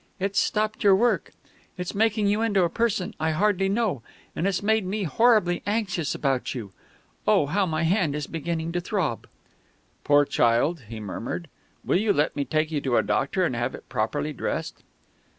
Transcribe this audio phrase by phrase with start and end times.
[0.19, 1.31] It's stopped your work,
[1.77, 4.01] it's making you into a person I hardly know,
[4.35, 6.71] and it's made me horribly anxious about you....
[7.27, 9.27] Oh, how my hand is beginning to throb!"
[10.03, 11.49] "Poor child!" he murmured.
[11.85, 14.81] "Will you let me take you to a doctor and have it properly dressed?"